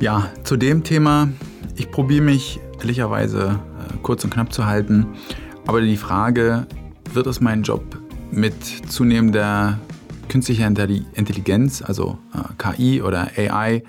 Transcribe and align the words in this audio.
Ja, 0.00 0.30
zu 0.42 0.56
dem 0.56 0.82
Thema, 0.82 1.28
ich 1.76 1.90
probiere 1.90 2.24
mich 2.24 2.60
ehrlicherweise 2.80 3.60
äh, 3.78 3.96
kurz 4.02 4.24
und 4.24 4.30
knapp 4.30 4.52
zu 4.52 4.66
halten, 4.66 5.06
aber 5.66 5.80
die 5.80 5.96
Frage, 5.96 6.66
wird 7.12 7.26
es 7.26 7.40
meinen 7.40 7.62
Job 7.62 7.82
mit 8.30 8.54
zunehmender 8.90 9.78
künstlicher 10.28 10.66
Intelligenz, 10.66 11.80
also 11.80 12.18
äh, 12.34 12.40
KI 12.58 13.02
oder 13.02 13.30
AI, 13.36 13.84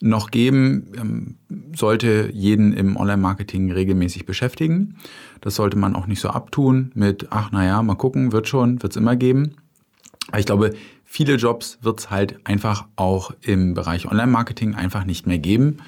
noch 0.00 0.30
geben, 0.30 0.92
ähm, 0.96 1.36
sollte 1.74 2.30
jeden 2.32 2.72
im 2.72 2.96
Online-Marketing 2.96 3.72
regelmäßig 3.72 4.26
beschäftigen. 4.26 4.96
Das 5.40 5.56
sollte 5.56 5.76
man 5.76 5.96
auch 5.96 6.06
nicht 6.06 6.20
so 6.20 6.28
abtun 6.28 6.92
mit, 6.94 7.28
ach 7.30 7.50
naja, 7.50 7.82
mal 7.82 7.96
gucken, 7.96 8.32
wird 8.32 8.48
schon, 8.48 8.80
wird 8.82 8.92
es 8.92 8.96
immer 8.96 9.16
geben. 9.16 9.56
Ich 10.36 10.46
glaube, 10.46 10.74
viele 11.08 11.34
Jobs 11.36 11.78
wird 11.80 12.00
es 12.00 12.10
halt 12.10 12.38
einfach 12.44 12.86
auch 12.94 13.32
im 13.40 13.74
Bereich 13.74 14.06
Online-Marketing 14.06 14.74
einfach 14.74 15.04
nicht 15.04 15.26
mehr 15.26 15.38
geben. 15.38 15.78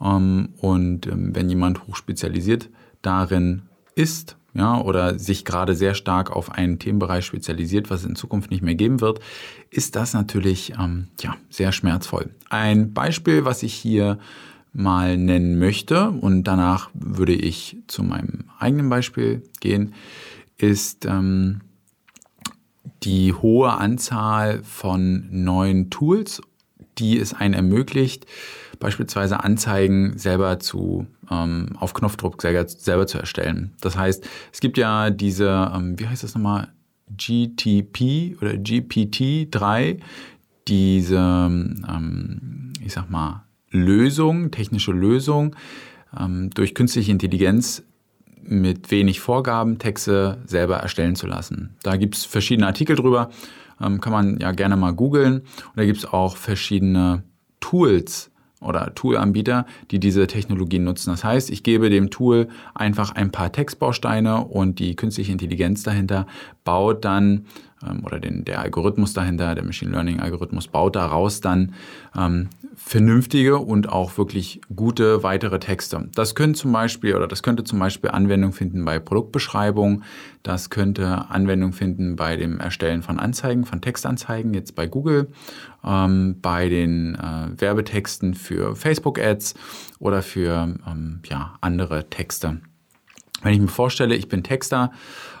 Ähm, 0.00 0.50
und 0.58 1.06
ähm, 1.08 1.34
wenn 1.34 1.50
jemand 1.50 1.86
hochspezialisiert 1.86 2.70
darin 3.02 3.62
ist, 3.96 4.36
ja, 4.54 4.80
oder 4.80 5.18
sich 5.18 5.44
gerade 5.44 5.74
sehr 5.74 5.94
stark 5.94 6.30
auf 6.30 6.52
einen 6.52 6.78
Themenbereich 6.78 7.26
spezialisiert, 7.26 7.90
was 7.90 8.00
es 8.00 8.06
in 8.06 8.16
Zukunft 8.16 8.50
nicht 8.50 8.62
mehr 8.62 8.76
geben 8.76 9.00
wird, 9.00 9.20
ist 9.70 9.94
das 9.96 10.14
natürlich 10.14 10.72
ähm, 10.80 11.08
ja, 11.20 11.36
sehr 11.50 11.72
schmerzvoll. 11.72 12.30
Ein 12.48 12.94
Beispiel, 12.94 13.44
was 13.44 13.62
ich 13.62 13.74
hier 13.74 14.18
mal 14.72 15.16
nennen 15.16 15.58
möchte 15.58 16.10
und 16.10 16.44
danach 16.44 16.90
würde 16.94 17.34
ich 17.34 17.78
zu 17.88 18.02
meinem 18.02 18.44
eigenen 18.58 18.88
Beispiel 18.88 19.42
gehen, 19.60 19.94
ist 20.56 21.04
ähm, 21.04 21.60
die 23.02 23.32
hohe 23.32 23.72
Anzahl 23.72 24.62
von 24.62 25.28
neuen 25.30 25.90
Tools, 25.90 26.40
die 26.98 27.18
es 27.18 27.34
einen 27.34 27.54
ermöglicht, 27.54 28.26
beispielsweise 28.80 29.42
Anzeigen 29.42 30.18
selber 30.18 30.58
zu 30.58 31.06
ähm, 31.30 31.70
auf 31.78 31.94
Knopfdruck 31.94 32.40
selber, 32.40 32.68
selber, 32.68 33.06
zu 33.06 33.18
erstellen. 33.18 33.72
Das 33.80 33.96
heißt, 33.96 34.26
es 34.52 34.60
gibt 34.60 34.78
ja 34.78 35.10
diese, 35.10 35.72
ähm, 35.74 35.98
wie 35.98 36.06
heißt 36.06 36.22
das 36.22 36.34
nochmal, 36.34 36.68
GTP 37.16 38.36
oder 38.40 38.52
GPT-3, 38.52 40.00
diese, 40.68 41.16
ähm, 41.16 42.72
ich 42.84 42.92
sag 42.92 43.10
mal, 43.10 43.44
Lösung, 43.70 44.50
technische 44.50 44.92
Lösung, 44.92 45.56
ähm, 46.18 46.50
durch 46.50 46.74
künstliche 46.74 47.12
Intelligenz 47.12 47.82
mit 48.48 48.90
wenig 48.90 49.20
Vorgaben 49.20 49.78
Texte 49.78 50.38
selber 50.46 50.76
erstellen 50.76 51.16
zu 51.16 51.26
lassen. 51.26 51.76
Da 51.82 51.96
gibt 51.96 52.16
es 52.16 52.24
verschiedene 52.24 52.66
Artikel 52.66 52.96
drüber, 52.96 53.30
ähm, 53.80 54.00
kann 54.00 54.12
man 54.12 54.38
ja 54.40 54.52
gerne 54.52 54.76
mal 54.76 54.92
googeln. 54.92 55.40
Und 55.40 55.76
da 55.76 55.84
gibt 55.84 55.98
es 55.98 56.06
auch 56.06 56.36
verschiedene 56.36 57.22
Tools, 57.60 58.30
oder 58.60 58.94
Toolanbieter, 58.94 59.66
die 59.90 60.00
diese 60.00 60.26
Technologien 60.26 60.84
nutzen. 60.84 61.10
Das 61.10 61.24
heißt, 61.24 61.50
ich 61.50 61.62
gebe 61.62 61.90
dem 61.90 62.10
Tool 62.10 62.48
einfach 62.74 63.12
ein 63.12 63.30
paar 63.30 63.52
Textbausteine 63.52 64.44
und 64.44 64.78
die 64.78 64.96
künstliche 64.96 65.32
Intelligenz 65.32 65.82
dahinter 65.82 66.26
baut 66.64 67.04
dann 67.04 67.46
oder 68.04 68.18
den, 68.18 68.44
der 68.44 68.60
Algorithmus 68.60 69.12
dahinter, 69.12 69.54
der 69.54 69.64
Machine 69.64 69.92
Learning 69.92 70.20
Algorithmus 70.20 70.68
baut 70.68 70.96
daraus 70.96 71.40
dann 71.40 71.74
ähm, 72.16 72.48
vernünftige 72.74 73.58
und 73.58 73.88
auch 73.88 74.18
wirklich 74.18 74.60
gute 74.74 75.22
weitere 75.22 75.58
Texte. 75.58 76.08
Das 76.14 76.34
können 76.34 76.54
zum 76.54 76.72
Beispiel 76.72 77.14
oder 77.14 77.26
das 77.26 77.42
könnte 77.42 77.64
zum 77.64 77.78
Beispiel 77.78 78.10
Anwendung 78.10 78.52
finden 78.52 78.84
bei 78.84 78.98
Produktbeschreibungen. 78.98 80.04
Das 80.42 80.70
könnte 80.70 81.28
Anwendung 81.28 81.72
finden 81.72 82.16
bei 82.16 82.36
dem 82.36 82.60
Erstellen 82.60 83.02
von 83.02 83.18
Anzeigen, 83.18 83.64
von 83.64 83.80
Textanzeigen 83.80 84.54
jetzt 84.54 84.74
bei 84.74 84.86
Google, 84.86 85.28
ähm, 85.84 86.36
bei 86.40 86.68
den 86.68 87.14
äh, 87.16 87.60
Werbetexten 87.60 88.34
für 88.34 88.76
Facebook 88.76 89.18
Ads 89.18 89.54
oder 89.98 90.22
für 90.22 90.74
ähm, 90.86 91.20
ja, 91.28 91.54
andere 91.60 92.08
Texte. 92.08 92.60
Wenn 93.42 93.54
ich 93.54 93.60
mir 93.60 93.68
vorstelle, 93.68 94.16
ich 94.16 94.28
bin 94.28 94.42
Texter, 94.42 94.90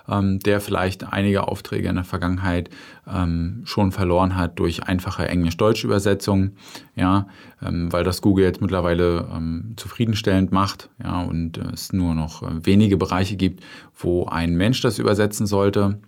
ähm, 0.08 0.38
der 0.40 0.60
vielleicht 0.60 1.12
einige 1.12 1.48
Aufträge 1.48 1.88
in 1.88 1.96
der 1.96 2.04
Vergangenheit 2.04 2.70
ähm, 3.12 3.62
schon 3.64 3.92
verloren 3.92 4.36
hat 4.36 4.58
durch 4.58 4.84
einfache 4.84 5.28
Englisch-Deutsch-Übersetzungen, 5.28 6.56
ja, 6.94 7.26
ähm, 7.62 7.92
weil 7.92 8.04
das 8.04 8.22
Google 8.22 8.44
jetzt 8.44 8.60
mittlerweile 8.60 9.28
ähm, 9.34 9.74
zufriedenstellend 9.76 10.52
macht, 10.52 10.90
ja, 11.02 11.22
und 11.22 11.58
es 11.58 11.92
nur 11.92 12.14
noch 12.14 12.42
äh, 12.42 12.64
wenige 12.64 12.96
Bereiche 12.96 13.36
gibt, 13.36 13.64
wo 13.96 14.26
ein 14.26 14.54
Mensch 14.56 14.80
das 14.80 14.98
übersetzen 14.98 15.46
sollte 15.46 16.00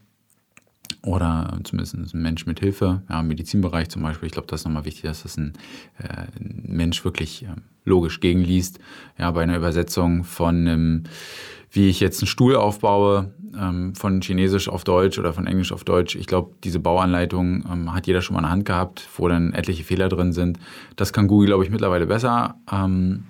oder 1.02 1.58
zumindest 1.64 1.94
ein 1.94 2.22
Mensch 2.22 2.46
mit 2.46 2.60
Hilfe, 2.60 3.02
ja, 3.08 3.20
im 3.20 3.28
Medizinbereich 3.28 3.88
zum 3.88 4.02
Beispiel. 4.02 4.26
Ich 4.26 4.32
glaube, 4.32 4.48
das 4.48 4.60
ist 4.60 4.64
nochmal 4.64 4.84
wichtig, 4.84 5.02
dass 5.02 5.22
das 5.22 5.36
ein, 5.36 5.54
äh, 5.98 6.26
ein 6.38 6.64
Mensch 6.66 7.04
wirklich 7.04 7.44
äh, 7.44 7.48
logisch 7.84 8.20
gegenliest. 8.20 8.78
Ja, 9.18 9.30
bei 9.30 9.42
einer 9.42 9.56
Übersetzung 9.56 10.24
von 10.24 10.66
einem 10.66 11.04
wie 11.70 11.88
ich 11.88 12.00
jetzt 12.00 12.20
einen 12.20 12.26
Stuhl 12.26 12.56
aufbaue, 12.56 13.32
ähm, 13.58 13.94
von 13.94 14.20
Chinesisch 14.20 14.68
auf 14.68 14.84
Deutsch 14.84 15.18
oder 15.18 15.32
von 15.32 15.46
Englisch 15.46 15.72
auf 15.72 15.84
Deutsch. 15.84 16.16
Ich 16.16 16.26
glaube, 16.26 16.54
diese 16.64 16.80
Bauanleitung 16.80 17.64
ähm, 17.70 17.94
hat 17.94 18.06
jeder 18.06 18.22
schon 18.22 18.34
mal 18.34 18.40
in 18.40 18.44
der 18.44 18.52
Hand 18.52 18.64
gehabt, 18.64 19.08
wo 19.16 19.28
dann 19.28 19.52
etliche 19.52 19.84
Fehler 19.84 20.08
drin 20.08 20.32
sind. 20.32 20.58
Das 20.96 21.12
kann 21.12 21.28
Google, 21.28 21.46
glaube 21.46 21.64
ich, 21.64 21.70
mittlerweile 21.70 22.06
besser. 22.06 22.56
Ähm, 22.70 23.24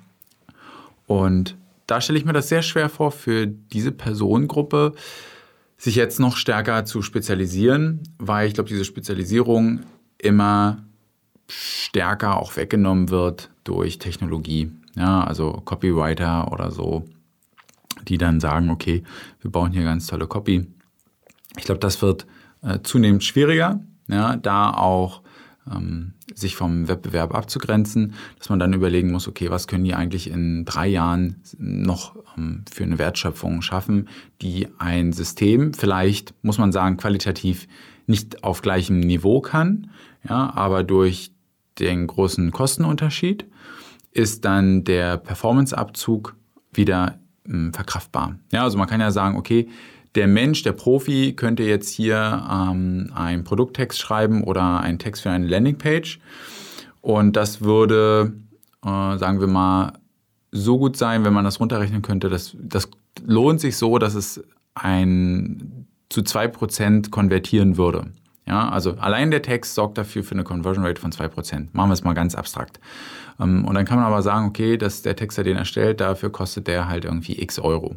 und 1.06 1.56
da 1.86 2.00
stelle 2.00 2.18
ich 2.18 2.24
mir 2.24 2.32
das 2.32 2.48
sehr 2.48 2.62
schwer 2.62 2.88
vor, 2.88 3.10
für 3.10 3.46
diese 3.46 3.92
Personengruppe 3.92 4.94
sich 5.76 5.96
jetzt 5.96 6.20
noch 6.20 6.36
stärker 6.36 6.84
zu 6.84 7.02
spezialisieren, 7.02 8.02
weil 8.18 8.48
ich 8.48 8.54
glaube, 8.54 8.68
diese 8.68 8.84
Spezialisierung 8.84 9.80
immer 10.18 10.84
stärker 11.50 12.38
auch 12.38 12.56
weggenommen 12.56 13.10
wird 13.10 13.50
durch 13.64 13.98
Technologie. 13.98 14.70
Ja, 14.96 15.24
also 15.24 15.52
Copywriter 15.64 16.52
oder 16.52 16.70
so 16.70 17.04
die 18.08 18.18
dann 18.18 18.40
sagen, 18.40 18.70
okay, 18.70 19.02
wir 19.40 19.50
bauen 19.50 19.72
hier 19.72 19.84
ganz 19.84 20.06
tolle 20.06 20.26
Copy. 20.26 20.66
Ich 21.56 21.64
glaube, 21.64 21.80
das 21.80 22.02
wird 22.02 22.26
äh, 22.62 22.78
zunehmend 22.82 23.24
schwieriger, 23.24 23.80
ja, 24.08 24.36
da 24.36 24.70
auch 24.70 25.22
ähm, 25.70 26.14
sich 26.34 26.56
vom 26.56 26.88
Wettbewerb 26.88 27.34
abzugrenzen, 27.34 28.14
dass 28.38 28.48
man 28.48 28.58
dann 28.58 28.72
überlegen 28.72 29.10
muss, 29.10 29.28
okay, 29.28 29.50
was 29.50 29.66
können 29.66 29.84
die 29.84 29.94
eigentlich 29.94 30.30
in 30.30 30.64
drei 30.64 30.86
Jahren 30.86 31.42
noch 31.58 32.16
ähm, 32.36 32.64
für 32.70 32.84
eine 32.84 32.98
Wertschöpfung 32.98 33.62
schaffen, 33.62 34.08
die 34.42 34.68
ein 34.78 35.12
System 35.12 35.74
vielleicht, 35.74 36.34
muss 36.42 36.58
man 36.58 36.72
sagen, 36.72 36.96
qualitativ 36.96 37.66
nicht 38.06 38.44
auf 38.44 38.62
gleichem 38.62 39.00
Niveau 39.00 39.40
kann, 39.40 39.90
ja, 40.28 40.52
aber 40.54 40.84
durch 40.84 41.32
den 41.80 42.06
großen 42.06 42.50
Kostenunterschied 42.50 43.46
ist 44.12 44.44
dann 44.44 44.84
der 44.84 45.16
Performanceabzug 45.16 46.36
wieder 46.72 47.18
ähm, 47.46 47.72
verkraftbar. 47.72 48.36
Ja, 48.52 48.64
also 48.64 48.78
man 48.78 48.88
kann 48.88 49.00
ja 49.00 49.10
sagen, 49.10 49.36
okay, 49.36 49.68
der 50.14 50.26
Mensch, 50.26 50.62
der 50.62 50.72
Profi 50.72 51.34
könnte 51.34 51.62
jetzt 51.62 51.90
hier 51.90 52.44
ähm, 52.50 53.12
einen 53.14 53.44
Produkttext 53.44 53.98
schreiben 54.00 54.42
oder 54.42 54.80
einen 54.80 54.98
Text 54.98 55.22
für 55.22 55.30
eine 55.30 55.46
Landingpage 55.46 56.18
und 57.00 57.36
das 57.36 57.60
würde, 57.60 58.32
äh, 58.84 59.18
sagen 59.18 59.40
wir 59.40 59.46
mal, 59.46 59.92
so 60.52 60.78
gut 60.78 60.96
sein, 60.96 61.24
wenn 61.24 61.32
man 61.32 61.44
das 61.44 61.60
runterrechnen 61.60 62.02
könnte, 62.02 62.28
dass 62.28 62.56
das 62.60 62.88
lohnt 63.24 63.60
sich 63.60 63.76
so, 63.76 63.98
dass 63.98 64.14
es 64.14 64.42
ein 64.74 65.86
zu 66.08 66.22
2% 66.22 67.10
konvertieren 67.10 67.76
würde. 67.76 68.06
Ja, 68.50 68.68
also 68.68 68.96
allein 68.96 69.30
der 69.30 69.42
Text 69.42 69.76
sorgt 69.76 69.96
dafür 69.96 70.24
für 70.24 70.32
eine 70.32 70.42
Conversion 70.42 70.84
Rate 70.84 71.00
von 71.00 71.12
2%. 71.12 71.68
Machen 71.72 71.88
wir 71.88 71.92
es 71.92 72.02
mal 72.02 72.14
ganz 72.14 72.34
abstrakt. 72.34 72.80
Ähm, 73.38 73.64
und 73.64 73.76
dann 73.76 73.84
kann 73.84 73.96
man 73.96 74.06
aber 74.06 74.22
sagen, 74.22 74.48
okay, 74.48 74.76
dass 74.76 75.02
der 75.02 75.14
Texter 75.14 75.44
den 75.44 75.56
erstellt, 75.56 76.00
dafür 76.00 76.32
kostet 76.32 76.66
der 76.66 76.88
halt 76.88 77.04
irgendwie 77.04 77.40
x 77.40 77.60
Euro. 77.60 77.94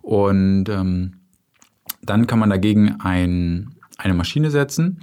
Und 0.00 0.70
ähm, 0.70 1.20
dann 2.00 2.26
kann 2.26 2.38
man 2.38 2.48
dagegen 2.48 2.96
ein, 3.00 3.74
eine 3.98 4.14
Maschine 4.14 4.50
setzen, 4.50 5.02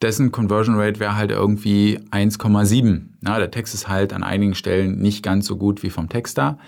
dessen 0.00 0.30
Conversion 0.30 0.76
Rate 0.76 1.00
wäre 1.00 1.16
halt 1.16 1.32
irgendwie 1.32 1.98
1,7. 2.12 3.00
Ja, 3.26 3.40
der 3.40 3.50
Text 3.50 3.74
ist 3.74 3.88
halt 3.88 4.12
an 4.12 4.22
einigen 4.22 4.54
Stellen 4.54 5.00
nicht 5.00 5.24
ganz 5.24 5.44
so 5.44 5.56
gut 5.56 5.82
wie 5.82 5.90
vom 5.90 6.08
Texter, 6.08 6.58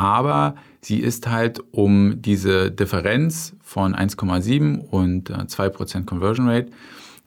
aber 0.00 0.54
sie 0.80 0.98
ist 0.98 1.28
halt 1.28 1.60
um 1.72 2.22
diese 2.22 2.70
Differenz 2.70 3.54
von 3.60 3.94
1,7 3.94 4.78
und 4.78 5.30
2% 5.30 5.98
äh, 6.00 6.02
Conversion 6.04 6.48
Rate 6.48 6.70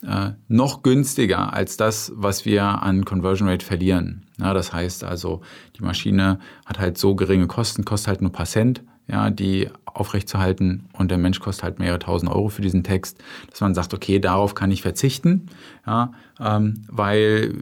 äh, 0.02 0.32
noch 0.48 0.82
günstiger 0.82 1.54
als 1.54 1.78
das, 1.78 2.12
was 2.16 2.46
wir 2.46 2.64
an 2.64 3.06
Conversion 3.06 3.48
Rate 3.48 3.64
verlieren. 3.64 4.26
Ja, 4.40 4.56
das 4.56 4.74
heißt 4.74 5.04
also, 5.04 5.42
die 5.78 5.84
Maschine 5.84 6.40
hat 6.66 6.80
halt 6.80 6.98
so 6.98 7.14
geringe 7.14 7.46
Kosten, 7.46 7.86
kostet 7.86 8.08
halt 8.08 8.22
nur 8.22 8.32
ein 8.32 8.34
paar 8.34 8.48
Cent, 8.48 8.84
ja, 9.08 9.30
die 9.30 9.70
aufrechtzuerhalten 9.86 10.86
und 10.94 11.12
der 11.12 11.20
Mensch 11.20 11.40
kostet 11.40 11.64
halt 11.64 11.78
mehrere 11.78 12.00
tausend 12.00 12.32
Euro 12.32 12.50
für 12.50 12.64
diesen 12.64 12.84
Text, 12.84 13.24
dass 13.52 13.62
man 13.62 13.76
sagt, 13.76 13.94
okay, 13.94 14.18
darauf 14.18 14.56
kann 14.56 14.72
ich 14.72 14.82
verzichten, 14.82 15.46
ja, 15.86 16.12
ähm, 16.40 16.82
weil, 16.88 17.62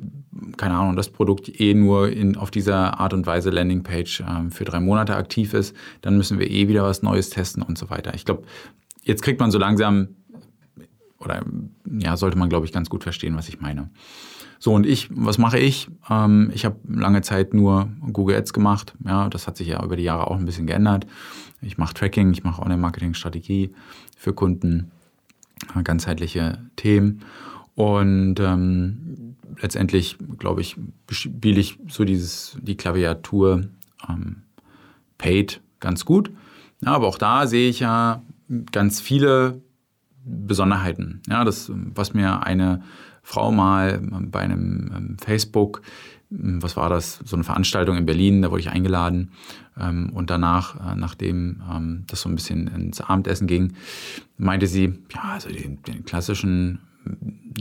keine 0.57 0.75
Ahnung, 0.75 0.95
das 0.95 1.09
Produkt 1.09 1.59
eh 1.59 1.73
nur 1.73 2.09
in, 2.09 2.37
auf 2.37 2.51
dieser 2.51 2.99
Art 2.99 3.13
und 3.13 3.25
Weise 3.25 3.49
Landingpage 3.49 4.21
ähm, 4.21 4.51
für 4.51 4.63
drei 4.63 4.79
Monate 4.79 5.15
aktiv 5.15 5.53
ist, 5.53 5.75
dann 6.01 6.17
müssen 6.17 6.39
wir 6.39 6.49
eh 6.49 6.67
wieder 6.67 6.83
was 6.83 7.03
Neues 7.03 7.29
testen 7.29 7.61
und 7.63 7.77
so 7.77 7.89
weiter. 7.89 8.13
Ich 8.13 8.25
glaube, 8.25 8.43
jetzt 9.03 9.21
kriegt 9.21 9.39
man 9.39 9.51
so 9.51 9.57
langsam 9.57 10.09
oder 11.19 11.43
ja, 11.85 12.17
sollte 12.17 12.37
man, 12.37 12.49
glaube 12.49 12.65
ich, 12.65 12.71
ganz 12.71 12.89
gut 12.89 13.03
verstehen, 13.03 13.35
was 13.35 13.47
ich 13.49 13.61
meine. 13.61 13.89
So, 14.59 14.73
und 14.73 14.85
ich, 14.85 15.09
was 15.11 15.37
mache 15.37 15.59
ich? 15.59 15.89
Ähm, 16.09 16.51
ich 16.53 16.65
habe 16.65 16.77
lange 16.87 17.21
Zeit 17.21 17.53
nur 17.53 17.89
Google 18.13 18.37
Ads 18.37 18.53
gemacht. 18.53 18.93
Ja, 19.05 19.27
das 19.29 19.47
hat 19.47 19.57
sich 19.57 19.67
ja 19.67 19.83
über 19.83 19.95
die 19.95 20.03
Jahre 20.03 20.27
auch 20.27 20.37
ein 20.37 20.45
bisschen 20.45 20.67
geändert. 20.67 21.07
Ich 21.61 21.77
mache 21.77 21.93
Tracking, 21.93 22.31
ich 22.31 22.43
mache 22.43 22.61
Online-Marketing-Strategie 22.61 23.73
für 24.17 24.33
Kunden, 24.33 24.91
äh, 25.75 25.83
ganzheitliche 25.83 26.59
Themen. 26.75 27.23
Und 27.81 28.39
ähm, 28.39 29.37
letztendlich, 29.59 30.15
glaube 30.37 30.61
ich, 30.61 30.77
spiele 31.09 31.59
ich 31.59 31.79
so 31.87 32.05
dieses, 32.05 32.55
die 32.61 32.77
Klaviatur 32.77 33.63
ähm, 34.07 34.43
Paid 35.17 35.61
ganz 35.79 36.05
gut. 36.05 36.31
Ja, 36.85 36.91
aber 36.91 37.07
auch 37.07 37.17
da 37.17 37.47
sehe 37.47 37.71
ich 37.71 37.79
ja 37.79 38.21
ganz 38.71 39.01
viele 39.01 39.63
Besonderheiten. 40.23 41.23
Ja, 41.27 41.43
das, 41.43 41.71
was 41.73 42.13
mir 42.13 42.43
eine 42.43 42.83
Frau 43.23 43.51
mal 43.51 43.99
bei 44.29 44.41
einem 44.41 44.91
ähm, 44.95 45.17
Facebook, 45.17 45.81
ähm, 46.31 46.61
was 46.61 46.77
war 46.77 46.89
das, 46.89 47.19
so 47.25 47.35
eine 47.35 47.43
Veranstaltung 47.43 47.97
in 47.97 48.05
Berlin, 48.05 48.43
da 48.43 48.51
wurde 48.51 48.61
ich 48.61 48.69
eingeladen. 48.69 49.31
Ähm, 49.75 50.11
und 50.13 50.29
danach, 50.29 50.75
äh, 50.75 50.95
nachdem 50.95 52.03
das 52.05 52.21
so 52.21 52.29
ein 52.29 52.35
bisschen 52.35 52.67
ins 52.67 53.01
Abendessen 53.01 53.47
ging, 53.47 53.73
meinte 54.37 54.67
sie, 54.67 54.99
ja, 55.15 55.31
also 55.33 55.49
den, 55.49 55.81
den 55.81 56.05
klassischen 56.05 56.77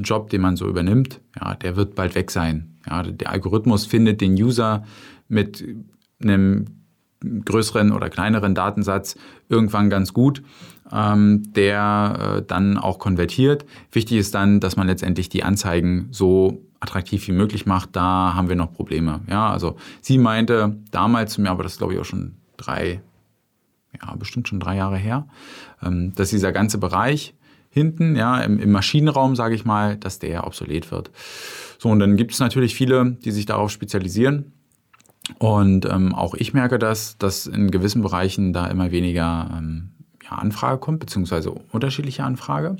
Job, 0.02 0.30
den 0.30 0.40
man 0.40 0.56
so 0.56 0.68
übernimmt, 0.68 1.20
ja, 1.40 1.54
der 1.54 1.76
wird 1.76 1.94
bald 1.94 2.14
weg 2.14 2.30
sein. 2.30 2.76
Ja, 2.88 3.02
der 3.02 3.30
Algorithmus 3.30 3.86
findet 3.86 4.20
den 4.20 4.34
User 4.34 4.84
mit 5.28 5.64
einem 6.22 6.66
größeren 7.22 7.92
oder 7.92 8.08
kleineren 8.08 8.54
Datensatz 8.54 9.16
irgendwann 9.48 9.90
ganz 9.90 10.12
gut, 10.14 10.42
ähm, 10.90 11.52
der 11.52 12.36
äh, 12.38 12.42
dann 12.46 12.78
auch 12.78 12.98
konvertiert. 12.98 13.66
Wichtig 13.92 14.18
ist 14.18 14.34
dann, 14.34 14.60
dass 14.60 14.76
man 14.76 14.86
letztendlich 14.86 15.28
die 15.28 15.42
Anzeigen 15.42 16.08
so 16.10 16.62
attraktiv 16.80 17.26
wie 17.28 17.32
möglich 17.32 17.66
macht. 17.66 17.90
Da 17.94 18.34
haben 18.34 18.48
wir 18.48 18.56
noch 18.56 18.72
Probleme. 18.72 19.20
Ja, 19.28 19.50
also 19.50 19.76
sie 20.00 20.16
meinte 20.16 20.78
damals 20.90 21.34
zu 21.34 21.42
mir, 21.42 21.50
aber 21.50 21.62
das 21.62 21.76
glaube 21.76 21.92
ich 21.92 22.00
auch 22.00 22.04
schon 22.04 22.36
drei, 22.56 23.02
ja, 24.00 24.14
bestimmt 24.16 24.48
schon 24.48 24.60
drei 24.60 24.76
Jahre 24.76 24.96
her, 24.96 25.28
ähm, 25.82 26.14
dass 26.14 26.30
dieser 26.30 26.52
ganze 26.52 26.78
Bereich 26.78 27.34
hinten, 27.70 28.16
ja, 28.16 28.40
im, 28.40 28.58
im 28.58 28.72
Maschinenraum, 28.72 29.36
sage 29.36 29.54
ich 29.54 29.64
mal, 29.64 29.96
dass 29.96 30.18
der 30.18 30.46
obsolet 30.46 30.90
wird. 30.90 31.10
So, 31.78 31.88
und 31.88 32.00
dann 32.00 32.16
gibt 32.16 32.32
es 32.32 32.40
natürlich 32.40 32.74
viele, 32.74 33.12
die 33.24 33.30
sich 33.30 33.46
darauf 33.46 33.70
spezialisieren. 33.70 34.52
Und 35.38 35.86
ähm, 35.86 36.14
auch 36.14 36.34
ich 36.34 36.52
merke 36.52 36.78
das, 36.78 37.16
dass 37.18 37.46
in 37.46 37.70
gewissen 37.70 38.02
Bereichen 38.02 38.52
da 38.52 38.66
immer 38.66 38.90
weniger 38.90 39.48
ähm, 39.56 39.90
ja, 40.24 40.32
Anfrage 40.32 40.78
kommt, 40.78 40.98
beziehungsweise 40.98 41.52
unterschiedliche 41.52 42.24
Anfrage. 42.24 42.76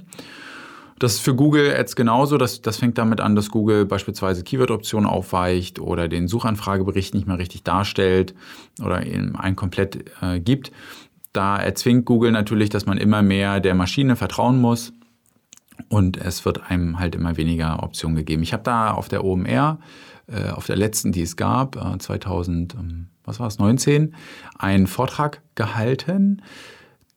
Das 0.99 1.15
ist 1.15 1.21
für 1.21 1.35
Google 1.35 1.75
Ads 1.75 1.97
genauso. 1.97 2.37
Das, 2.37 2.61
das 2.61 2.77
fängt 2.77 2.99
damit 2.99 3.23
an, 3.23 3.35
dass 3.35 3.51
Google 3.51 3.87
beispielsweise 3.87 4.43
Keyword-Optionen 4.45 5.09
aufweicht 5.09 5.79
oder 5.79 6.09
den 6.09 6.29
Suchanfragebericht 6.29 7.15
nicht 7.15 7.27
mehr 7.27 7.39
richtig 7.39 7.63
darstellt 7.63 8.35
oder 8.83 8.97
einen 8.97 9.57
komplett 9.57 10.11
äh, 10.21 10.41
gibt. 10.41 10.73
Da 11.32 11.59
erzwingt 11.59 12.06
Google 12.06 12.32
natürlich, 12.32 12.71
dass 12.71 12.87
man 12.87 12.99
immer 12.99 13.23
mehr 13.23 13.61
der 13.61 13.75
Maschine 13.75 14.17
vertrauen 14.17 14.61
muss 14.61 14.93
und 15.88 16.17
es 16.17 16.44
wird 16.44 16.71
einem 16.71 16.99
halt 16.99 17.15
immer 17.15 17.37
weniger 17.37 17.82
Optionen 17.82 18.17
gegeben. 18.17 18.43
Ich 18.43 18.53
habe 18.53 18.62
da 18.62 18.93
auf 18.93 19.09
der 19.09 19.25
OMR 19.25 19.79
äh, 20.27 20.50
auf 20.50 20.67
der 20.67 20.77
letzten, 20.77 21.12
die 21.12 21.23
es 21.23 21.37
gab, 21.37 21.77
2000, 22.00 22.75
äh, 22.75 22.79
ähm, 22.79 23.09
was 23.25 23.41
war 23.41 23.47
es, 23.47 23.59
19, 23.59 24.15
einen 24.59 24.87
Vortrag 24.87 25.43
gehalten. 25.55 26.43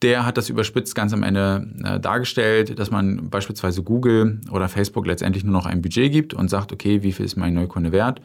Der 0.04 0.26
hat 0.26 0.38
das 0.38 0.50
überspitzt 0.50 0.96
ganz 0.96 1.14
am 1.14 1.24
Ende 1.24 1.68
äh, 1.84 2.00
dargestellt, 2.00 2.78
dass 2.78 2.92
man 2.92 3.30
beispielsweise 3.30 3.84
Google 3.84 4.42
oder 4.52 4.68
Facebook 4.68 5.08
letztendlich 5.08 5.46
nur 5.46 5.54
noch 5.54 5.66
ein 5.66 5.82
Budget 5.82 6.12
gibt 6.12 6.34
und 6.34 6.50
sagt, 6.50 6.74
okay, 6.74 7.04
wie 7.04 7.14
viel 7.14 7.26
ist 7.26 7.38
mein 7.38 7.54
Neukunde 7.54 7.94
wert? 7.94 8.22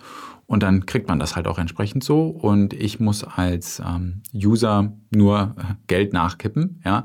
Und 0.46 0.62
dann 0.62 0.86
kriegt 0.86 1.08
man 1.08 1.18
das 1.18 1.36
halt 1.36 1.46
auch 1.46 1.58
entsprechend 1.58 2.02
so. 2.02 2.26
Und 2.26 2.74
ich 2.74 2.98
muss 2.98 3.22
als 3.22 3.80
ähm, 3.80 4.22
User 4.34 4.92
nur 5.10 5.54
Geld 5.86 6.12
nachkippen, 6.12 6.82
ja. 6.84 7.04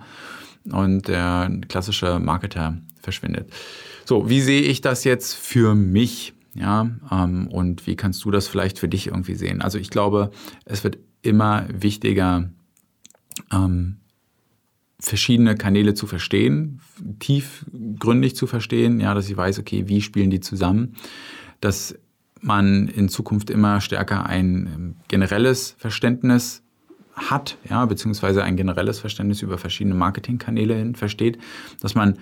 Und 0.72 1.08
der 1.10 1.52
klassische 1.68 2.20
Marketer 2.20 2.78
verschwindet. 3.02 3.52
So, 4.06 4.30
wie 4.30 4.42
sehe 4.42 4.62
ich 4.62 4.81
das 4.81 5.04
jetzt 5.04 5.36
für 5.36 5.75
mich? 5.75 6.34
Ja, 6.56 6.90
ähm, 7.12 7.48
und 7.48 7.86
wie 7.86 7.96
kannst 7.96 8.24
du 8.24 8.31
das 8.31 8.48
vielleicht 8.48 8.80
für 8.80 8.88
dich 8.88 9.08
irgendwie 9.08 9.36
sehen? 9.36 9.62
Also 9.62 9.78
ich 9.78 9.90
glaube, 9.90 10.31
es 10.66 10.84
wird 10.84 11.00
immer 11.22 11.66
wichtiger, 11.70 12.50
ähm, 13.52 13.98
verschiedene 15.03 15.55
Kanäle 15.55 15.94
zu 15.94 16.07
verstehen, 16.07 16.79
tiefgründig 17.19 18.35
zu 18.35 18.47
verstehen, 18.47 19.00
ja, 19.01 19.13
dass 19.13 19.29
ich 19.29 19.35
weiß, 19.35 19.59
okay, 19.59 19.83
wie 19.88 20.01
spielen 20.01 20.29
die 20.29 20.39
zusammen, 20.39 20.95
dass 21.59 21.95
man 22.39 22.88
in 22.88 23.09
Zukunft 23.09 23.50
immer 23.50 23.81
stärker 23.81 24.25
ein 24.25 24.69
ähm, 24.73 24.95
generelles 25.09 25.75
Verständnis 25.77 26.63
hat, 27.15 27.57
ja, 27.69 27.85
beziehungsweise 27.85 28.44
ein 28.44 28.55
generelles 28.55 29.00
Verständnis 29.00 29.41
über 29.41 29.57
verschiedene 29.57 29.95
Marketingkanäle 29.95 30.75
hin 30.75 30.95
versteht, 30.95 31.38
dass 31.81 31.95
man 31.95 32.17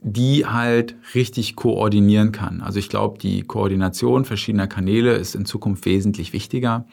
die 0.00 0.46
halt 0.46 0.94
richtig 1.14 1.56
koordinieren 1.56 2.32
kann. 2.32 2.60
Also 2.60 2.78
ich 2.78 2.88
glaube, 2.88 3.18
die 3.18 3.42
Koordination 3.42 4.24
verschiedener 4.24 4.66
Kanäle 4.66 5.14
ist 5.14 5.34
in 5.34 5.46
Zukunft 5.46 5.86
wesentlich 5.86 6.32
wichtiger, 6.32 6.86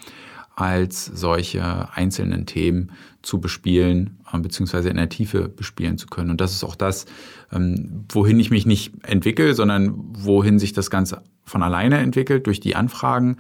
als 0.55 1.05
solche 1.05 1.89
einzelnen 1.93 2.45
Themen 2.45 2.91
zu 3.21 3.39
bespielen, 3.39 4.19
äh, 4.31 4.39
beziehungsweise 4.39 4.89
in 4.89 4.97
der 4.97 5.09
Tiefe 5.09 5.49
bespielen 5.49 5.97
zu 5.97 6.07
können. 6.07 6.29
Und 6.29 6.41
das 6.41 6.53
ist 6.53 6.63
auch 6.63 6.75
das, 6.75 7.05
ähm, 7.51 8.05
wohin 8.11 8.39
ich 8.39 8.51
mich 8.51 8.65
nicht 8.65 8.93
entwickle, 9.03 9.55
sondern 9.55 9.93
wohin 10.13 10.59
sich 10.59 10.73
das 10.73 10.89
Ganze 10.89 11.21
von 11.45 11.63
alleine 11.63 11.97
entwickelt 11.97 12.47
durch 12.47 12.59
die 12.59 12.75
Anfragen, 12.75 13.37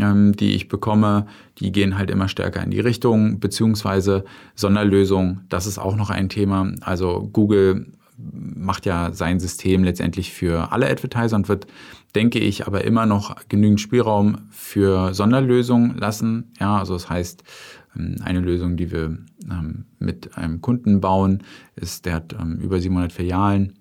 ähm, 0.00 0.36
die 0.36 0.54
ich 0.54 0.68
bekomme. 0.68 1.26
Die 1.58 1.72
gehen 1.72 1.98
halt 1.98 2.10
immer 2.10 2.28
stärker 2.28 2.62
in 2.62 2.70
die 2.70 2.80
Richtung, 2.80 3.40
beziehungsweise 3.40 4.24
Sonderlösungen. 4.54 5.40
Das 5.48 5.66
ist 5.66 5.78
auch 5.78 5.96
noch 5.96 6.10
ein 6.10 6.28
Thema. 6.28 6.72
Also 6.82 7.28
Google 7.32 7.86
macht 8.16 8.86
ja 8.86 9.12
sein 9.12 9.40
System 9.40 9.84
letztendlich 9.84 10.32
für 10.32 10.70
alle 10.72 10.88
Advertiser 10.88 11.36
und 11.36 11.48
wird, 11.48 11.66
denke 12.14 12.38
ich, 12.38 12.66
aber 12.66 12.84
immer 12.84 13.06
noch 13.06 13.36
genügend 13.48 13.80
Spielraum 13.80 14.38
für 14.50 15.14
Sonderlösungen 15.14 15.96
lassen. 15.96 16.52
Ja, 16.60 16.78
also 16.78 16.94
das 16.94 17.10
heißt, 17.10 17.42
ähm, 17.96 18.16
eine 18.22 18.40
Lösung, 18.40 18.76
die 18.76 18.90
wir 18.90 19.18
ähm, 19.50 19.84
mit 19.98 20.36
einem 20.36 20.60
Kunden 20.60 21.00
bauen, 21.00 21.42
ist, 21.76 22.06
der 22.06 22.14
hat 22.14 22.34
ähm, 22.38 22.58
über 22.60 22.80
700 22.80 23.12
Filialen. 23.12 23.74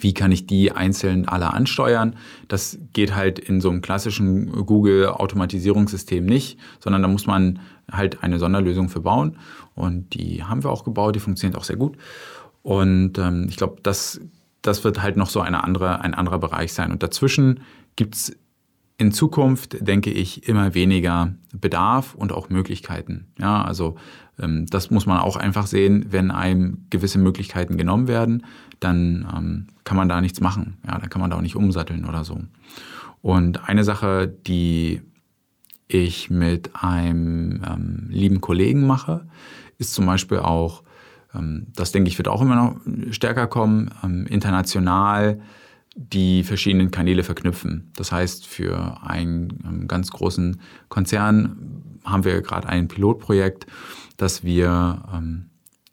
Wie 0.00 0.14
kann 0.14 0.32
ich 0.32 0.46
die 0.46 0.72
einzeln 0.72 1.28
alle 1.28 1.52
ansteuern? 1.52 2.16
Das 2.48 2.78
geht 2.94 3.14
halt 3.14 3.38
in 3.38 3.60
so 3.60 3.68
einem 3.68 3.82
klassischen 3.82 4.50
Google-Automatisierungssystem 4.64 6.24
nicht, 6.24 6.58
sondern 6.80 7.02
da 7.02 7.08
muss 7.08 7.26
man 7.26 7.58
halt 7.90 8.22
eine 8.22 8.38
Sonderlösung 8.38 8.88
für 8.88 9.00
bauen. 9.00 9.36
Und 9.74 10.14
die 10.14 10.44
haben 10.44 10.64
wir 10.64 10.70
auch 10.70 10.84
gebaut, 10.84 11.14
die 11.14 11.20
funktioniert 11.20 11.58
auch 11.58 11.64
sehr 11.64 11.76
gut. 11.76 11.98
Und 12.62 13.18
ähm, 13.18 13.46
ich 13.50 13.56
glaube, 13.56 13.76
das, 13.82 14.20
das 14.62 14.84
wird 14.84 15.02
halt 15.02 15.16
noch 15.16 15.28
so 15.28 15.40
eine 15.40 15.64
andere, 15.64 16.00
ein 16.00 16.14
anderer 16.14 16.38
Bereich 16.38 16.72
sein. 16.72 16.92
Und 16.92 17.02
dazwischen 17.02 17.60
gibt's 17.96 18.32
in 18.98 19.10
Zukunft, 19.10 19.76
denke 19.86 20.10
ich, 20.10 20.48
immer 20.48 20.74
weniger 20.74 21.34
Bedarf 21.52 22.14
und 22.14 22.32
auch 22.32 22.50
Möglichkeiten. 22.50 23.26
Ja, 23.38 23.62
also 23.64 23.96
ähm, 24.38 24.66
das 24.66 24.90
muss 24.90 25.06
man 25.06 25.18
auch 25.18 25.36
einfach 25.36 25.66
sehen, 25.66 26.06
wenn 26.10 26.30
einem 26.30 26.86
gewisse 26.90 27.18
Möglichkeiten 27.18 27.76
genommen 27.76 28.06
werden, 28.06 28.46
dann 28.78 29.26
ähm, 29.36 29.66
kann 29.84 29.96
man 29.96 30.08
da 30.08 30.20
nichts 30.20 30.40
machen. 30.40 30.78
Ja, 30.86 30.98
dann 30.98 31.10
kann 31.10 31.20
man 31.20 31.30
da 31.30 31.36
auch 31.36 31.42
nicht 31.42 31.56
umsatteln 31.56 32.04
oder 32.04 32.22
so. 32.22 32.40
Und 33.22 33.68
eine 33.68 33.84
Sache, 33.84 34.28
die 34.28 35.02
ich 35.88 36.30
mit 36.30 36.70
einem 36.74 37.62
ähm, 37.66 38.06
lieben 38.08 38.40
Kollegen 38.40 38.86
mache, 38.86 39.26
ist 39.78 39.94
zum 39.94 40.06
Beispiel 40.06 40.38
auch 40.38 40.82
das 41.34 41.92
denke 41.92 42.08
ich 42.08 42.18
wird 42.18 42.28
auch 42.28 42.42
immer 42.42 42.56
noch 42.56 42.80
stärker 43.10 43.46
kommen, 43.46 43.90
ähm, 44.02 44.26
international 44.26 45.40
die 45.94 46.42
verschiedenen 46.42 46.90
Kanäle 46.90 47.22
verknüpfen. 47.22 47.90
Das 47.96 48.12
heißt, 48.12 48.46
für 48.46 49.02
einen 49.02 49.62
ähm, 49.64 49.88
ganz 49.88 50.10
großen 50.10 50.60
Konzern 50.88 52.00
haben 52.04 52.24
wir 52.24 52.40
gerade 52.40 52.68
ein 52.68 52.88
Pilotprojekt, 52.88 53.66
dass 54.16 54.42
wir 54.42 55.02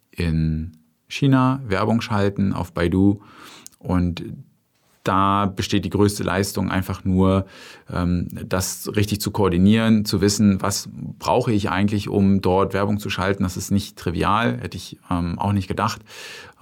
in 0.09 0.71
China 1.07 1.61
Werbung 1.67 2.01
schalten 2.01 2.53
auf 2.53 2.73
Baidu 2.73 3.21
und 3.77 4.23
da 5.09 5.47
besteht 5.47 5.85
die 5.85 5.89
größte 5.89 6.21
Leistung 6.21 6.69
einfach 6.69 7.03
nur, 7.03 7.47
ähm, 7.91 8.27
das 8.45 8.91
richtig 8.95 9.19
zu 9.21 9.31
koordinieren, 9.31 10.05
zu 10.05 10.21
wissen, 10.21 10.61
was 10.61 10.87
brauche 11.17 11.51
ich 11.51 11.71
eigentlich, 11.71 12.09
um 12.09 12.41
dort 12.41 12.75
Werbung 12.75 12.99
zu 12.99 13.09
schalten. 13.09 13.41
Das 13.41 13.57
ist 13.57 13.71
nicht 13.71 13.97
trivial, 13.97 14.59
hätte 14.61 14.77
ich 14.77 14.99
ähm, 15.09 15.39
auch 15.39 15.51
nicht 15.51 15.67
gedacht. 15.67 16.01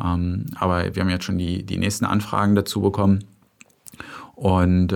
Ähm, 0.01 0.45
aber 0.55 0.95
wir 0.95 1.01
haben 1.01 1.09
jetzt 1.09 1.25
schon 1.25 1.37
die, 1.37 1.65
die 1.65 1.77
nächsten 1.77 2.05
Anfragen 2.05 2.55
dazu 2.55 2.79
bekommen. 2.79 3.25
Und 4.35 4.93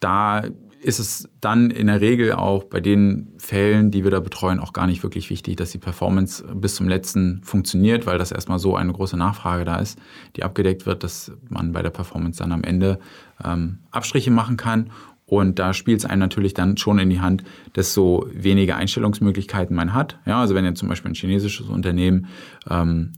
da 0.00 0.42
ist 0.82 0.98
es 0.98 1.28
dann 1.40 1.70
in 1.70 1.86
der 1.88 2.00
Regel 2.00 2.32
auch 2.32 2.64
bei 2.64 2.80
den 2.80 3.34
Fällen, 3.38 3.90
die 3.90 4.02
wir 4.02 4.10
da 4.10 4.20
betreuen, 4.20 4.58
auch 4.58 4.72
gar 4.72 4.86
nicht 4.86 5.02
wirklich 5.02 5.28
wichtig, 5.30 5.56
dass 5.56 5.70
die 5.70 5.78
Performance 5.78 6.44
bis 6.54 6.74
zum 6.74 6.88
letzten 6.88 7.42
funktioniert, 7.42 8.06
weil 8.06 8.18
das 8.18 8.32
erstmal 8.32 8.58
so 8.58 8.76
eine 8.76 8.92
große 8.92 9.16
Nachfrage 9.16 9.64
da 9.64 9.76
ist, 9.76 9.98
die 10.36 10.42
abgedeckt 10.42 10.86
wird, 10.86 11.04
dass 11.04 11.32
man 11.48 11.72
bei 11.72 11.82
der 11.82 11.90
Performance 11.90 12.38
dann 12.38 12.52
am 12.52 12.64
Ende 12.64 12.98
ähm, 13.44 13.80
Abstriche 13.90 14.30
machen 14.30 14.56
kann. 14.56 14.90
Und 15.26 15.60
da 15.60 15.74
spielt 15.74 16.00
es 16.00 16.06
einem 16.06 16.20
natürlich 16.20 16.54
dann 16.54 16.76
schon 16.76 16.98
in 16.98 17.08
die 17.08 17.20
Hand, 17.20 17.44
desto 17.76 18.26
weniger 18.32 18.76
Einstellungsmöglichkeiten 18.76 19.76
man 19.76 19.94
hat. 19.94 20.18
Ja, 20.26 20.40
also 20.40 20.54
wenn 20.54 20.64
jetzt 20.64 20.80
zum 20.80 20.88
Beispiel 20.88 21.12
ein 21.12 21.14
chinesisches 21.14 21.68
Unternehmen 21.68 22.26
ähm, 22.68 23.12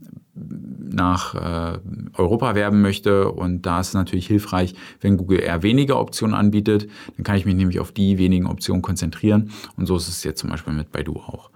nach 0.92 1.34
äh, 1.34 1.78
Europa 2.14 2.54
werben 2.54 2.82
möchte. 2.82 3.30
Und 3.30 3.62
da 3.62 3.80
ist 3.80 3.88
es 3.88 3.94
natürlich 3.94 4.26
hilfreich, 4.26 4.74
wenn 5.00 5.16
Google 5.16 5.40
eher 5.40 5.62
weniger 5.62 5.98
Optionen 5.98 6.34
anbietet. 6.34 6.88
Dann 7.16 7.24
kann 7.24 7.36
ich 7.36 7.44
mich 7.44 7.54
nämlich 7.54 7.80
auf 7.80 7.92
die 7.92 8.18
wenigen 8.18 8.46
Optionen 8.46 8.82
konzentrieren. 8.82 9.50
Und 9.76 9.86
so 9.86 9.96
ist 9.96 10.08
es 10.08 10.24
jetzt 10.24 10.40
zum 10.40 10.50
Beispiel 10.50 10.72
mit 10.72 10.92
Baidu 10.92 11.16
auch. 11.16 11.50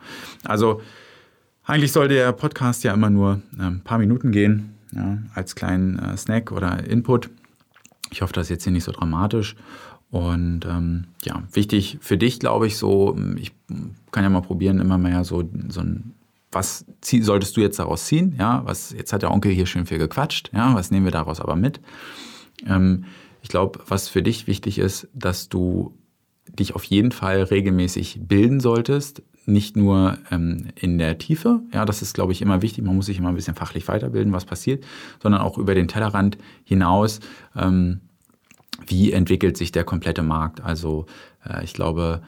Also 0.44 0.80
eigentlich 1.64 1.92
sollte 1.92 2.14
der 2.14 2.32
Podcast 2.32 2.84
ja 2.84 2.94
immer 2.94 3.10
nur 3.10 3.42
ein 3.58 3.80
paar 3.82 3.98
Minuten 3.98 4.30
gehen, 4.30 4.74
ja, 4.92 5.18
als 5.34 5.54
kleinen 5.54 5.98
äh, 5.98 6.16
Snack 6.16 6.52
oder 6.52 6.86
Input. 6.86 7.28
Ich 8.10 8.22
hoffe, 8.22 8.32
das 8.32 8.46
ist 8.46 8.50
jetzt 8.50 8.64
hier 8.64 8.72
nicht 8.72 8.84
so 8.84 8.92
dramatisch. 8.92 9.56
Und 10.10 10.64
ähm, 10.64 11.06
ja, 11.24 11.42
wichtig 11.52 11.98
für 12.00 12.16
dich, 12.16 12.38
glaube 12.38 12.68
ich, 12.68 12.76
so, 12.76 13.18
ich 13.36 13.52
kann 14.12 14.22
ja 14.22 14.30
mal 14.30 14.42
probieren, 14.42 14.78
immer 14.78 14.98
mehr 14.98 15.24
so, 15.24 15.42
so 15.68 15.80
ein 15.80 16.14
was 16.56 16.86
solltest 17.02 17.56
du 17.56 17.60
jetzt 17.60 17.78
daraus 17.78 18.06
ziehen? 18.06 18.34
Ja, 18.38 18.62
was, 18.64 18.92
jetzt 18.92 19.12
hat 19.12 19.22
der 19.22 19.30
Onkel 19.30 19.52
hier 19.52 19.66
schön 19.66 19.84
viel 19.84 19.98
gequatscht. 19.98 20.50
Ja, 20.54 20.74
was 20.74 20.90
nehmen 20.90 21.04
wir 21.04 21.12
daraus 21.12 21.40
aber 21.40 21.54
mit? 21.54 21.80
Ähm, 22.66 23.04
ich 23.42 23.50
glaube, 23.50 23.80
was 23.86 24.08
für 24.08 24.22
dich 24.22 24.46
wichtig 24.46 24.78
ist, 24.78 25.08
dass 25.12 25.50
du 25.50 25.94
dich 26.46 26.74
auf 26.74 26.84
jeden 26.84 27.12
Fall 27.12 27.42
regelmäßig 27.42 28.20
bilden 28.22 28.60
solltest, 28.60 29.22
nicht 29.44 29.76
nur 29.76 30.18
ähm, 30.30 30.68
in 30.74 30.98
der 30.98 31.18
Tiefe, 31.18 31.60
ja, 31.72 31.84
das 31.84 32.00
ist, 32.02 32.14
glaube 32.14 32.32
ich, 32.32 32.40
immer 32.40 32.62
wichtig, 32.62 32.82
man 32.84 32.96
muss 32.96 33.06
sich 33.06 33.18
immer 33.18 33.28
ein 33.28 33.34
bisschen 33.34 33.54
fachlich 33.54 33.86
weiterbilden, 33.86 34.32
was 34.32 34.46
passiert, 34.46 34.84
sondern 35.22 35.42
auch 35.42 35.58
über 35.58 35.74
den 35.74 35.88
Tellerrand 35.88 36.38
hinaus, 36.64 37.20
ähm, 37.54 38.00
wie 38.86 39.12
entwickelt 39.12 39.56
sich 39.56 39.72
der 39.72 39.84
komplette 39.84 40.22
Markt. 40.22 40.62
Also 40.62 41.06
äh, 41.44 41.62
ich 41.62 41.74
glaube, 41.74 42.22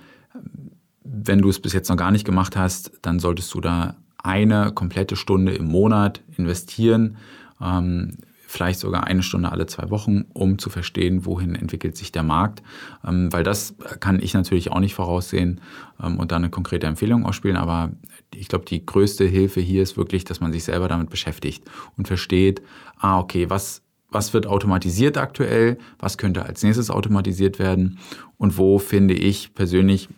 wenn 1.02 1.40
du 1.40 1.48
es 1.48 1.60
bis 1.60 1.72
jetzt 1.72 1.88
noch 1.88 1.96
gar 1.96 2.10
nicht 2.10 2.24
gemacht 2.24 2.56
hast, 2.56 2.92
dann 3.02 3.18
solltest 3.18 3.52
du 3.54 3.60
da 3.60 3.96
eine 4.22 4.72
komplette 4.72 5.16
Stunde 5.16 5.54
im 5.54 5.66
Monat 5.66 6.22
investieren, 6.36 7.16
ähm, 7.60 8.18
vielleicht 8.48 8.80
sogar 8.80 9.04
eine 9.04 9.22
Stunde 9.22 9.52
alle 9.52 9.66
zwei 9.66 9.90
Wochen, 9.90 10.24
um 10.32 10.58
zu 10.58 10.70
verstehen, 10.70 11.26
wohin 11.26 11.54
entwickelt 11.54 11.98
sich 11.98 12.12
der 12.12 12.22
Markt. 12.22 12.62
Ähm, 13.06 13.30
weil 13.30 13.44
das 13.44 13.74
kann 14.00 14.20
ich 14.20 14.32
natürlich 14.32 14.72
auch 14.72 14.80
nicht 14.80 14.94
voraussehen 14.94 15.60
ähm, 16.02 16.18
und 16.18 16.32
da 16.32 16.36
eine 16.36 16.48
konkrete 16.48 16.86
Empfehlung 16.86 17.26
ausspielen. 17.26 17.58
Aber 17.58 17.92
ich 18.34 18.48
glaube, 18.48 18.64
die 18.64 18.84
größte 18.84 19.26
Hilfe 19.26 19.60
hier 19.60 19.82
ist 19.82 19.98
wirklich, 19.98 20.24
dass 20.24 20.40
man 20.40 20.52
sich 20.52 20.64
selber 20.64 20.88
damit 20.88 21.10
beschäftigt 21.10 21.62
und 21.98 22.08
versteht, 22.08 22.62
ah, 22.98 23.18
okay, 23.18 23.50
was, 23.50 23.82
was 24.10 24.32
wird 24.32 24.46
automatisiert 24.46 25.18
aktuell, 25.18 25.76
was 25.98 26.16
könnte 26.16 26.44
als 26.44 26.62
nächstes 26.62 26.90
automatisiert 26.90 27.58
werden 27.58 27.98
und 28.38 28.56
wo 28.56 28.78
finde 28.78 29.12
ich 29.12 29.52
persönlich, 29.54 30.08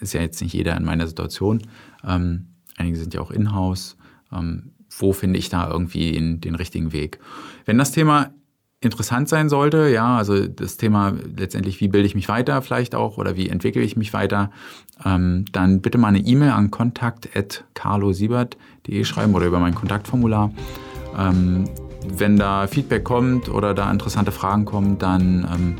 ist 0.00 0.12
ja 0.12 0.20
jetzt 0.20 0.42
nicht 0.42 0.54
jeder 0.54 0.76
in 0.76 0.84
meiner 0.84 1.06
Situation, 1.06 1.62
ähm, 2.04 2.48
einige 2.80 2.96
sind 2.96 3.14
ja 3.14 3.20
auch 3.20 3.30
in-house. 3.30 3.96
Ähm, 4.32 4.72
wo 4.98 5.12
finde 5.12 5.38
ich 5.38 5.48
da 5.48 5.70
irgendwie 5.70 6.16
in 6.16 6.40
den 6.40 6.56
richtigen 6.56 6.92
Weg? 6.92 7.20
Wenn 7.64 7.78
das 7.78 7.92
Thema 7.92 8.30
interessant 8.80 9.28
sein 9.28 9.48
sollte, 9.48 9.88
ja, 9.88 10.16
also 10.16 10.44
das 10.46 10.78
Thema 10.78 11.12
letztendlich, 11.36 11.80
wie 11.80 11.88
bilde 11.88 12.06
ich 12.06 12.14
mich 12.14 12.28
weiter 12.28 12.62
vielleicht 12.62 12.94
auch 12.94 13.18
oder 13.18 13.36
wie 13.36 13.50
entwickle 13.50 13.82
ich 13.82 13.96
mich 13.96 14.14
weiter, 14.14 14.50
ähm, 15.04 15.44
dann 15.52 15.82
bitte 15.82 15.98
mal 15.98 16.08
eine 16.08 16.20
E-Mail 16.20 16.50
an 16.50 16.70
kontakt.carlosiebert.de 16.70 19.04
schreiben 19.04 19.34
oder 19.34 19.46
über 19.46 19.60
mein 19.60 19.74
Kontaktformular. 19.74 20.50
Ähm, 21.16 21.68
wenn 22.08 22.38
da 22.38 22.66
Feedback 22.66 23.04
kommt 23.04 23.50
oder 23.50 23.74
da 23.74 23.90
interessante 23.90 24.32
Fragen 24.32 24.64
kommen, 24.64 24.96
dann 24.98 25.46
ähm, 25.52 25.76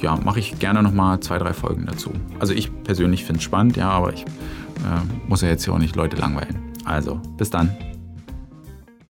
ja, 0.00 0.14
mache 0.16 0.38
ich 0.38 0.58
gerne 0.58 0.82
nochmal 0.82 1.20
zwei, 1.20 1.38
drei 1.38 1.54
Folgen 1.54 1.86
dazu. 1.86 2.12
Also 2.38 2.52
ich 2.52 2.70
persönlich 2.84 3.24
finde 3.24 3.38
es 3.38 3.44
spannend, 3.44 3.78
ja, 3.78 3.88
aber 3.88 4.12
ich 4.12 4.26
muss 5.28 5.42
ja 5.42 5.48
jetzt 5.48 5.64
hier 5.64 5.74
auch 5.74 5.78
nicht 5.78 5.96
Leute 5.96 6.16
langweilen. 6.16 6.72
Also, 6.84 7.20
bis 7.36 7.50
dann. 7.50 7.76